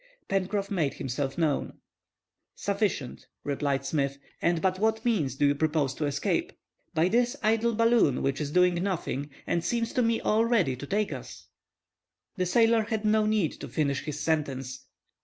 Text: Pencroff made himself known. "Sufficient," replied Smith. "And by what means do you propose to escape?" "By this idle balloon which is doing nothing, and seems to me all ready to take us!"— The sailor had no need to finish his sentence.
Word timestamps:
Pencroff 0.27 0.71
made 0.71 0.95
himself 0.95 1.37
known. 1.37 1.77
"Sufficient," 2.55 3.27
replied 3.43 3.85
Smith. 3.85 4.17
"And 4.41 4.59
by 4.59 4.71
what 4.71 5.05
means 5.05 5.35
do 5.35 5.45
you 5.45 5.53
propose 5.53 5.93
to 5.93 6.07
escape?" 6.07 6.53
"By 6.95 7.07
this 7.07 7.35
idle 7.43 7.75
balloon 7.75 8.23
which 8.23 8.41
is 8.41 8.49
doing 8.49 8.73
nothing, 8.81 9.29
and 9.45 9.63
seems 9.63 9.93
to 9.93 10.01
me 10.01 10.19
all 10.19 10.43
ready 10.43 10.75
to 10.75 10.87
take 10.87 11.13
us!"— 11.13 11.45
The 12.35 12.47
sailor 12.47 12.81
had 12.85 13.05
no 13.05 13.27
need 13.27 13.51
to 13.61 13.67
finish 13.67 14.01
his 14.05 14.19
sentence. 14.19 14.87